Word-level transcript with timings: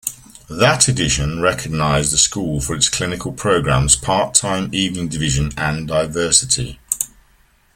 That 0.49 0.87
edition 0.87 1.43
recognized 1.43 2.11
the 2.11 2.17
School 2.17 2.59
for 2.59 2.73
its 2.75 2.89
clinical 2.89 3.31
programs, 3.31 3.95
part-time 3.95 4.71
evening 4.73 5.09
division, 5.09 5.51
and 5.57 5.87
diversity. 5.87 6.79